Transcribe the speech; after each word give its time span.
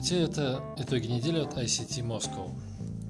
Здравствуйте, 0.00 0.24
это 0.24 0.62
итоги 0.78 1.08
недели 1.08 1.40
от 1.40 1.58
ICT 1.58 2.02
Moscow. 2.06 2.50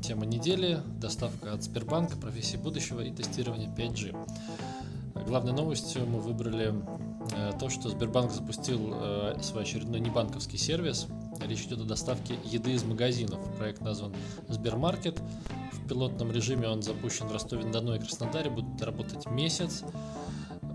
Тема 0.03 0.27
недели– 0.27 0.81
доставка 1.01 1.53
от 1.53 1.63
Сбербанка, 1.63 2.17
профессии 2.17 2.57
будущего 2.57 3.01
и 3.01 3.13
тестирование 3.13 3.69
5G. 3.69 5.25
Главной 5.25 5.53
новостью 5.53 6.05
мы 6.05 6.19
выбрали 6.19 6.75
э, 7.37 7.53
то, 7.61 7.69
что 7.69 7.91
Сбербанк 7.91 8.33
запустил 8.33 8.91
э, 8.93 9.39
свой 9.41 9.63
очередной 9.63 10.01
небанковский 10.01 10.59
сервис. 10.59 11.07
Речь 11.47 11.63
идет 11.63 11.79
о 11.83 11.85
доставке 11.85 12.35
еды 12.45 12.73
из 12.73 12.83
магазинов. 12.83 13.39
Проект 13.57 13.83
назван 13.83 14.13
Сбермаркет. 14.49 15.23
В 15.73 15.89
пилотном 15.89 16.33
режиме 16.33 16.69
он 16.69 16.83
запущен 16.83 17.29
в 17.29 17.33
Ростове-на-Дону 17.33 17.95
и 17.95 18.01
Краснодаре, 18.01 18.51
будет 18.51 18.83
работать 18.83 19.31
месяц. 19.31 19.85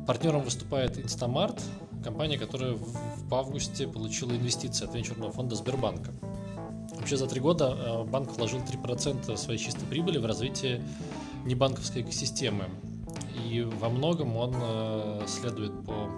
Партнером 0.07 0.43
выступает 0.43 0.97
Инстамарт, 0.97 1.61
компания, 2.05 2.37
которая 2.37 2.73
в 2.73 3.34
августе 3.34 3.88
получила 3.88 4.31
инвестиции 4.31 4.85
от 4.85 4.93
венчурного 4.93 5.31
фонда 5.31 5.55
Сбербанка. 5.55 6.13
Вообще 6.95 7.17
за 7.17 7.25
три 7.25 7.41
года 7.41 7.75
э, 7.75 8.03
банк 8.03 8.31
вложил 8.38 8.59
3% 8.59 9.35
своей 9.35 9.59
чистой 9.59 9.85
прибыли 9.88 10.20
в 10.20 10.25
развитие 10.25 10.83
небанковской 11.45 12.03
экосистемы. 12.03 12.66
И 13.44 13.61
во 13.61 13.89
многом 13.89 14.38
он 14.38 14.53
э, 14.55 15.25
следует 15.27 15.83
по 15.83 16.09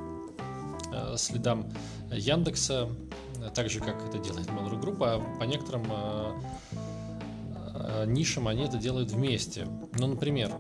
э, 0.94 1.16
следам 1.16 1.72
Яндекса, 2.12 2.90
так 3.56 3.70
же, 3.70 3.80
как 3.80 3.96
это 4.06 4.18
делает 4.18 4.48
Mail.ru 4.48 4.82
Group, 4.82 4.98
а 5.02 5.40
по 5.40 5.44
некоторым 5.44 5.86
нишам 8.08 8.48
они 8.48 8.64
это 8.64 8.78
делают 8.78 9.12
вместе. 9.12 9.68
Ну, 9.98 10.08
например, 10.08 10.52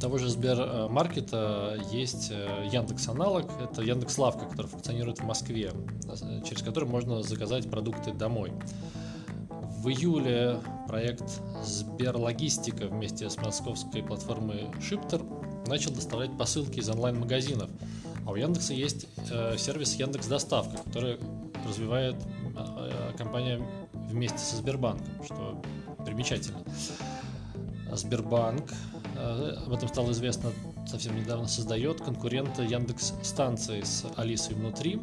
того 0.00 0.18
же 0.18 0.28
Сбермаркета 0.30 1.78
есть 1.92 2.30
э, 2.30 2.68
Яндекс 2.72 3.08
аналог, 3.08 3.44
это 3.60 3.82
Яндекс 3.82 4.16
Лавка, 4.18 4.46
который 4.46 4.66
функционирует 4.66 5.20
в 5.20 5.24
Москве, 5.24 5.72
через 6.44 6.62
который 6.62 6.88
можно 6.88 7.22
заказать 7.22 7.70
продукты 7.70 8.12
домой. 8.12 8.52
В 9.48 9.88
июле 9.88 10.60
проект 10.88 11.40
Сберлогистика 11.62 12.86
вместе 12.86 13.28
с 13.28 13.36
московской 13.36 14.02
платформой 14.02 14.68
Shipter 14.80 15.22
начал 15.68 15.92
доставлять 15.92 16.36
посылки 16.36 16.80
из 16.80 16.88
онлайн-магазинов. 16.88 17.70
А 18.26 18.30
у 18.30 18.36
Яндекса 18.36 18.72
есть 18.72 19.06
э, 19.30 19.56
сервис 19.58 19.94
Яндекс 19.94 20.26
Доставка, 20.26 20.82
который 20.84 21.18
развивает 21.66 22.16
э, 22.56 23.12
компания 23.18 23.60
вместе 23.92 24.38
со 24.38 24.56
Сбербанком, 24.56 25.24
что 25.24 25.62
примечательно. 26.04 26.60
Сбербанк 27.92 28.70
Э, 28.70 28.99
об 29.66 29.72
этом 29.72 29.88
стало 29.88 30.10
известно 30.12 30.50
совсем 30.86 31.16
недавно, 31.16 31.46
создает 31.46 32.00
конкурента 32.00 32.62
Яндекс 32.62 33.14
станции 33.22 33.82
с 33.82 34.06
Алисой 34.16 34.54
внутри. 34.54 35.00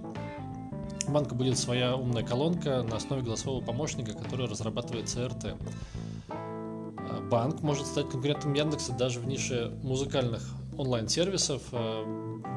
У 1.07 1.11
банка 1.11 1.35
будет 1.35 1.57
своя 1.57 1.95
умная 1.95 2.23
колонка 2.23 2.83
на 2.83 2.97
основе 2.97 3.21
голосового 3.21 3.63
помощника, 3.63 4.13
который 4.13 4.47
разрабатывает 4.47 5.07
ЦРТ. 5.07 5.55
Э, 6.27 7.29
банк 7.29 7.61
может 7.61 7.85
стать 7.85 8.09
конкурентом 8.09 8.53
Яндекса 8.53 8.91
даже 8.93 9.19
в 9.19 9.27
нише 9.27 9.71
музыкальных 9.83 10.43
онлайн-сервисов. 10.77 11.61
Э, 11.71 12.03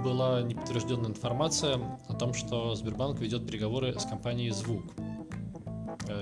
была 0.04 0.42
неподтвержденная 0.42 1.10
информация 1.10 1.78
о 2.08 2.14
том, 2.14 2.34
что 2.34 2.74
Сбербанк 2.74 3.20
ведет 3.20 3.46
переговоры 3.46 3.98
с 3.98 4.04
компанией 4.04 4.50
«Звук». 4.50 4.84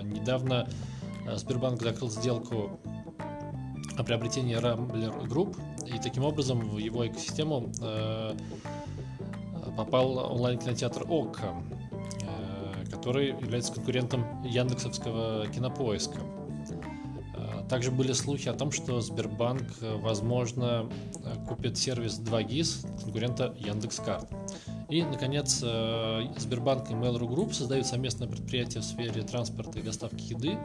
Недавно 0.03 0.69
Сбербанк 1.37 1.81
закрыл 1.81 2.11
сделку 2.11 2.79
о 3.99 4.05
приобретении 4.05 4.57
Rambler 4.57 5.27
Group, 5.27 5.57
и 5.85 5.99
таким 5.99 6.25
образом 6.25 6.61
в 6.61 6.79
его 6.79 7.07
экосистему 7.07 7.73
э, 7.83 8.37
попал 9.77 10.19
онлайн-кинотеатр 10.19 11.03
ОККО, 11.09 11.63
э, 12.23 12.91
который 12.93 13.31
является 13.31 13.73
конкурентом 13.73 14.25
Яндексовского 14.45 15.49
кинопоиска. 15.49 16.21
Э, 17.35 17.69
также 17.69 17.91
были 17.91 18.13
слухи 18.13 18.49
о 18.49 18.55
том, 18.55 18.71
что 18.71 19.01
Сбербанк, 19.01 19.67
возможно, 19.81 20.89
купит 21.49 21.77
сервис 21.77 22.21
2GIS 22.21 23.03
конкурента 23.03 23.53
Яндекс.Карт. 23.59 24.31
И, 24.89 25.03
наконец, 25.03 25.59
Сбербанк 25.59 26.91
и 26.91 26.95
Mail.ru 26.95 27.29
Group 27.29 27.53
создают 27.53 27.87
совместное 27.87 28.29
предприятие 28.29 28.81
в 28.81 28.85
сфере 28.85 29.23
транспорта 29.23 29.81
и 29.81 29.83
доставки 29.83 30.33
еды, 30.33 30.57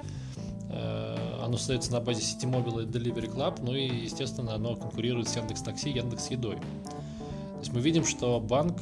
Э, 0.75 1.02
оно 1.43 1.57
создается 1.57 1.91
на 1.91 1.99
базе 1.99 2.21
сети 2.21 2.45
Mobile 2.45 2.83
и 2.83 2.85
Delivery 2.85 3.33
Club, 3.33 3.59
ну 3.61 3.73
и, 3.73 3.87
естественно, 3.87 4.55
оно 4.55 4.75
конкурирует 4.75 5.27
с 5.27 5.35
Яндекс 5.35 5.61
Такси, 5.61 5.89
Яндекс 5.89 6.31
Едой. 6.31 6.55
То 6.55 7.59
есть 7.59 7.73
мы 7.73 7.81
видим, 7.81 8.05
что 8.05 8.39
банк 8.39 8.77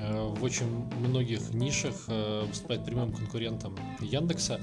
э, 0.00 0.26
в 0.26 0.42
очень 0.42 0.66
многих 0.98 1.52
нишах 1.52 1.94
э, 2.08 2.46
выступает 2.46 2.84
прямым 2.84 3.12
конкурентом 3.12 3.76
Яндекса. 4.00 4.60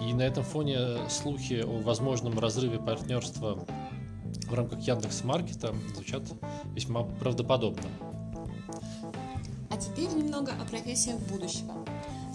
И 0.00 0.12
на 0.14 0.22
этом 0.22 0.44
фоне 0.44 1.08
слухи 1.08 1.62
о 1.64 1.80
возможном 1.82 2.38
разрыве 2.38 2.78
партнерства 2.78 3.64
в 4.46 4.54
рамках 4.54 4.80
Яндекс 4.80 5.24
Маркета 5.24 5.74
звучат 5.94 6.22
весьма 6.74 7.02
правдоподобно. 7.02 7.88
А 9.70 9.76
теперь 9.76 10.08
немного 10.08 10.52
о 10.52 10.64
профессиях 10.68 11.18
будущего. 11.20 11.74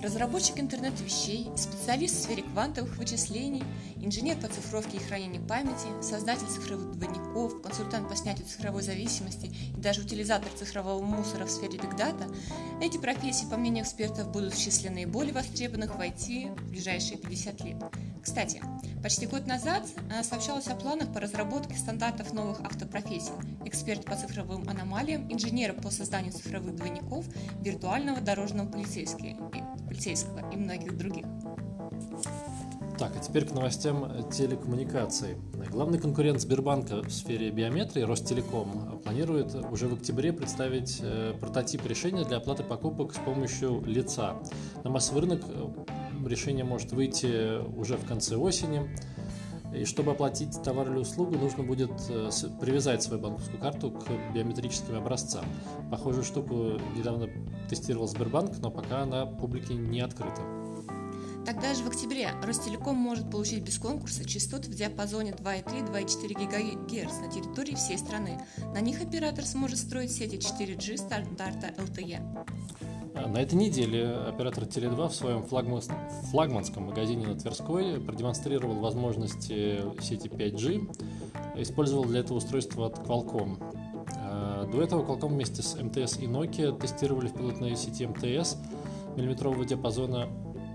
Разработчик 0.02 0.60
интернет-вещей, 0.60 1.50
специалист 1.56 2.16
в 2.16 2.24
сфере 2.24 2.44
квантовых 2.44 2.98
вычислений, 2.98 3.64
инженер 3.96 4.38
по 4.38 4.48
цифровке 4.48 4.98
и 4.98 5.00
хранению 5.00 5.42
памяти, 5.42 5.88
создатель 6.04 6.46
цифровых 6.46 6.92
двойников, 6.92 7.62
консультант 7.64 8.08
по 8.08 8.16
снятию 8.16 8.46
цифровой 8.46 8.84
зависимости 8.84 9.52
и 9.76 9.82
даже 9.82 10.02
утилизатор 10.02 10.50
цифрового 10.52 11.02
мусора 11.02 11.46
в 11.46 11.52
сфере 11.52 11.80
Data– 11.80 12.32
эти 12.82 12.98
профессии, 12.98 13.48
по 13.48 13.58
мнению 13.58 13.86
экспертов, 13.86 14.32
будут 14.32 14.54
в 14.54 14.64
числе 14.64 14.92
наиболее 14.92 15.34
востребованных 15.34 15.96
в 15.96 16.00
IT 16.00 16.56
в 16.56 16.70
ближайшие 16.70 17.18
50 17.18 17.62
лет. 17.62 17.78
Кстати, 18.28 18.62
почти 19.02 19.26
год 19.26 19.48
назад 19.48 19.84
э, 20.12 20.22
сообщалось 20.22 20.68
о 20.68 20.76
планах 20.76 21.14
по 21.14 21.22
разработке 21.22 21.78
стандартов 21.78 22.34
новых 22.34 22.60
автопрофессий. 22.60 23.32
Эксперт 23.64 24.04
по 24.04 24.18
цифровым 24.18 24.68
аномалиям, 24.68 25.32
инженер 25.32 25.74
по 25.74 25.90
созданию 25.90 26.34
цифровых 26.34 26.76
двойников, 26.76 27.26
виртуального 27.62 28.20
дорожного 28.20 28.68
полицейского 28.68 30.52
и 30.52 30.58
многих 30.58 30.98
других. 30.98 31.26
Так, 33.00 33.16
а 33.16 33.20
теперь 33.20 33.46
к 33.46 33.54
новостям 33.54 34.30
телекоммуникаций. 34.30 35.38
Главный 35.72 35.98
конкурент 35.98 36.42
Сбербанка 36.42 37.04
в 37.04 37.12
сфере 37.12 37.50
биометрии, 37.50 38.02
Ростелеком, 38.02 39.00
планирует 39.06 39.56
уже 39.72 39.88
в 39.88 39.94
октябре 39.94 40.34
представить 40.34 40.98
э, 41.02 41.34
прототип 41.40 41.86
решения 41.86 42.26
для 42.26 42.38
оплаты 42.38 42.64
покупок 42.64 43.14
с 43.14 43.20
помощью 43.20 43.86
лица. 43.86 44.36
На 44.84 44.90
массовый 44.90 45.22
рынок 45.22 45.44
э, 45.48 45.68
решение 46.28 46.64
может 46.64 46.92
выйти 46.92 47.62
уже 47.78 47.98
в 47.98 48.06
конце 48.06 48.36
осени. 48.36 48.90
И 49.74 49.84
чтобы 49.86 50.12
оплатить 50.12 50.62
товар 50.64 50.90
или 50.90 51.00
услугу, 51.00 51.36
нужно 51.38 51.64
будет 51.64 51.92
э, 52.10 52.30
привязать 52.62 53.04
свою 53.04 53.22
банковскую 53.22 53.60
карту 53.60 53.92
к 53.92 54.34
биометрическим 54.34 54.96
образцам. 54.96 55.46
Похожую 55.92 56.24
штуку 56.24 56.80
недавно 56.96 57.28
тестировал 57.70 58.08
Сбербанк, 58.08 58.58
но 58.60 58.72
пока 58.72 59.02
она 59.02 59.26
публике 59.26 59.74
не 59.74 60.00
открыта. 60.00 60.42
Тогда 61.48 61.74
же 61.74 61.84
в 61.84 61.88
октябре 61.88 62.30
Ростелеком 62.44 62.98
может 62.98 63.32
получить 63.32 63.64
без 63.64 63.78
конкурса 63.80 64.26
частоты 64.26 64.70
в 64.70 64.76
диапазоне 64.76 65.32
2,3-2,4 65.32 66.34
ГГц 66.34 67.14
на 67.22 67.32
территории 67.32 67.76
всей 67.76 67.98
страны. 67.98 68.42
На 68.74 68.82
них 68.82 69.02
оператор 69.02 69.46
сможет 69.46 69.80
строить 69.80 70.12
сети 70.12 70.36
4G 70.36 70.98
стандарта 70.98 71.68
LTE. 71.78 72.20
А, 73.18 73.28
на 73.28 73.38
этой 73.38 73.56
неделе 73.56 74.08
оператор 74.10 74.64
Теле2 74.64 75.10
в 75.10 75.16
своем 75.16 75.44
флагманском 75.44 76.84
магазине 76.84 77.28
на 77.28 77.36
Тверской 77.36 78.00
продемонстрировал 78.00 78.76
возможности 78.76 79.82
сети 80.02 80.28
5G, 80.28 81.62
использовал 81.62 82.06
для 82.06 82.20
этого 82.22 82.38
устройство 82.38 82.88
от 82.88 83.00
Qualcomm. 83.00 83.58
А, 84.18 84.66
до 84.66 84.82
этого 84.82 85.04
Qualcomm 85.04 85.30
вместе 85.30 85.62
с 85.62 85.76
МТС 85.76 86.20
и 86.20 86.26
Nokia 86.28 86.78
тестировали 86.80 87.28
в 87.28 87.34
пилотной 87.34 87.76
сети 87.76 88.06
МТС 88.06 88.58
миллиметрового 89.16 89.66
диапазона 89.66 90.28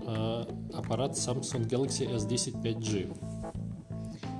Э, 0.05 0.43
аппарат 0.73 1.11
Samsung 1.13 1.67
Galaxy 1.67 2.09
S10 2.13 2.61
5G. 2.61 3.32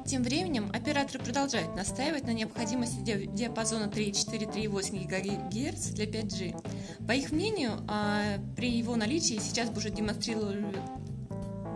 Тем 0.06 0.24
временем 0.24 0.70
операторы 0.74 1.24
продолжают 1.24 1.76
настаивать 1.76 2.26
на 2.26 2.32
необходимости 2.32 3.26
диапазона 3.26 3.86
3,4-3,8 3.86 5.08
ГГц 5.08 5.88
для 5.92 6.06
5G. 6.06 7.08
По 7.08 7.14
их 7.14 7.32
мнению, 7.32 7.80
а, 7.88 8.38
при 8.56 8.70
его 8.70 8.96
наличии 8.98 9.40
сейчас 9.40 9.70
бы 9.70 9.78
уже 9.78 9.92
демонстрировали, 9.92 10.76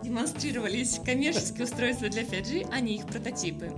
демонстрировались 0.04 1.00
коммерческие 1.04 1.64
устройства 1.64 2.08
для 2.10 2.22
5G, 2.22 2.68
а 2.70 2.80
не 2.80 2.96
их 2.96 3.06
прототипы. 3.06 3.72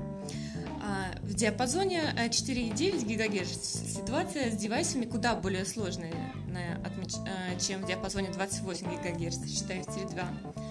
А, 0.82 1.12
в 1.23 1.35
диапазоне 1.35 2.12
4,9 2.17 3.05
ГГц 3.05 3.94
ситуация 3.94 4.50
с 4.50 4.56
девайсами 4.56 5.05
куда 5.05 5.37
более 5.37 5.64
сложная, 5.64 6.12
а, 6.52 7.58
чем 7.61 7.82
в 7.82 7.87
диапазоне 7.87 8.31
28 8.31 8.87
ГГц, 8.97 9.49
считая 9.49 9.82
Теле2. 9.82 10.69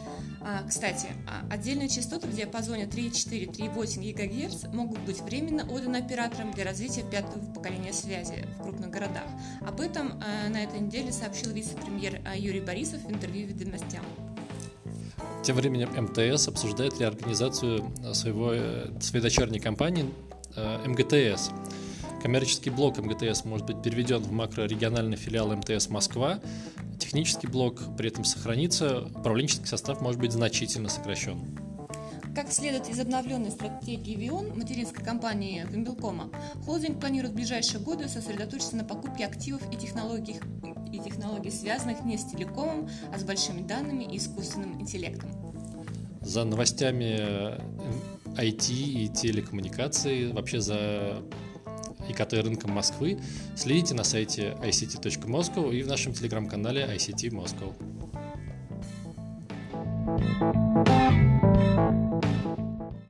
Кстати, 0.67 1.07
а, 1.27 1.45
отдельные 1.53 1.89
частоты 1.89 2.27
в 2.27 2.35
диапазоне 2.35 2.85
3,4-3,8 2.85 4.13
ГГц 4.13 4.73
могут 4.73 4.99
быть 4.99 5.19
временно 5.21 5.69
отданы 5.69 5.97
операторам 5.97 6.51
для 6.51 6.63
развития 6.63 7.03
пятого 7.03 7.39
поколения 7.53 7.93
связи 7.93 8.47
в 8.57 8.63
крупных 8.63 8.89
городах. 8.89 9.25
Об 9.67 9.81
этом 9.81 10.19
на 10.19 10.63
этой 10.63 10.79
неделе 10.79 11.11
сообщил 11.11 11.51
вице-премьер 11.51 12.21
Юрий 12.35 12.61
Борисов 12.61 13.01
в 13.03 13.11
интервью 13.11 13.47
«Ведомостям». 13.47 14.03
Тем 15.43 15.55
временем 15.55 15.89
МТС 15.89 16.47
обсуждает 16.47 16.99
реорганизацию 16.99 17.91
своего, 18.13 18.53
своей 19.01 19.23
дочерней 19.23 19.59
компании 19.59 20.05
МГТС. 20.85 21.51
Коммерческий 22.21 22.69
блок 22.69 22.97
МГТС 22.97 23.45
может 23.45 23.65
быть 23.65 23.81
переведен 23.81 24.21
в 24.21 24.31
макрорегиональный 24.31 25.15
филиал 25.15 25.55
МТС 25.55 25.89
Москва. 25.89 26.39
Технический 26.99 27.47
блок 27.47 27.81
при 27.97 28.09
этом 28.09 28.25
сохранится, 28.25 29.05
управленческий 29.15 29.67
состав 29.67 30.01
может 30.01 30.19
быть 30.19 30.33
значительно 30.33 30.89
сокращен. 30.89 31.39
Как 32.35 32.51
следует 32.51 32.89
из 32.89 32.99
обновленной 32.99 33.51
стратегии 33.51 34.15
ВИОН 34.15 34.57
материнской 34.57 35.03
компании 35.03 35.65
Вимбелкома, 35.69 36.29
холдинг 36.65 36.99
планирует 36.99 37.33
в 37.33 37.35
ближайшие 37.35 37.79
годы 37.79 38.07
сосредоточиться 38.07 38.75
на 38.75 38.83
покупке 38.83 39.25
активов 39.25 39.61
и 39.73 39.77
технологий, 39.77 40.37
и 40.91 40.99
технологий 40.99 41.51
связанных 41.51 42.03
не 42.05 42.17
с 42.17 42.25
телекомом, 42.25 42.89
а 43.13 43.17
с 43.17 43.23
большими 43.23 43.61
данными 43.61 44.03
и 44.03 44.17
искусственным 44.17 44.79
интеллектом. 44.79 45.29
За 46.21 46.43
новостями 46.43 47.57
IT 48.35 48.71
и 48.71 49.09
телекоммуникаций, 49.09 50.31
вообще 50.31 50.61
за 50.61 51.23
ИКТ 52.09 52.33
рынком 52.33 52.71
Москвы, 52.71 53.19
следите 53.55 53.93
на 53.93 54.03
сайте 54.03 54.57
ict.moscow 54.61 55.73
и 55.73 55.83
в 55.83 55.87
нашем 55.87 56.13
телеграм-канале 56.13 56.83
ICT 56.83 57.31
Moscow. 57.31 57.75
thank 60.09 60.87
you 60.89 60.98